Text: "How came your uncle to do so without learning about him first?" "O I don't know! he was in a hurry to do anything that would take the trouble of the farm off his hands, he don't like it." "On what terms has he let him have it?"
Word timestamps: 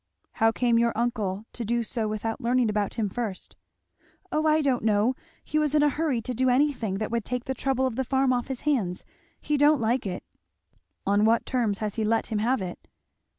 "How 0.31 0.51
came 0.51 0.79
your 0.79 0.93
uncle 0.97 1.45
to 1.53 1.63
do 1.63 1.83
so 1.83 2.07
without 2.07 2.41
learning 2.41 2.71
about 2.71 2.95
him 2.95 3.07
first?" 3.07 3.55
"O 4.31 4.47
I 4.47 4.63
don't 4.63 4.83
know! 4.83 5.15
he 5.43 5.59
was 5.59 5.75
in 5.75 5.83
a 5.83 5.89
hurry 5.89 6.23
to 6.23 6.33
do 6.33 6.49
anything 6.49 6.95
that 6.95 7.11
would 7.11 7.23
take 7.23 7.43
the 7.45 7.53
trouble 7.53 7.85
of 7.85 7.97
the 7.97 8.03
farm 8.03 8.33
off 8.33 8.47
his 8.47 8.61
hands, 8.61 9.05
he 9.39 9.57
don't 9.57 9.79
like 9.79 10.07
it." 10.07 10.23
"On 11.05 11.23
what 11.23 11.45
terms 11.45 11.77
has 11.77 11.97
he 11.97 12.03
let 12.03 12.31
him 12.33 12.39
have 12.39 12.63
it?" 12.63 12.87